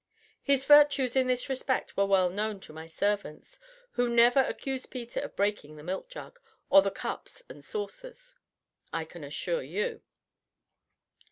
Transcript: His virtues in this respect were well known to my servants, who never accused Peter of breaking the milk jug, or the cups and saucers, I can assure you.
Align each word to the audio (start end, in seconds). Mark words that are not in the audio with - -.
His 0.41 0.65
virtues 0.65 1.15
in 1.15 1.27
this 1.27 1.47
respect 1.47 1.95
were 1.95 2.07
well 2.07 2.31
known 2.31 2.59
to 2.61 2.73
my 2.73 2.87
servants, 2.87 3.59
who 3.91 4.09
never 4.09 4.39
accused 4.39 4.89
Peter 4.89 5.19
of 5.19 5.35
breaking 5.35 5.75
the 5.75 5.83
milk 5.83 6.09
jug, 6.09 6.39
or 6.71 6.81
the 6.81 6.89
cups 6.89 7.43
and 7.47 7.63
saucers, 7.63 8.33
I 8.91 9.05
can 9.05 9.23
assure 9.23 9.61
you. 9.61 10.01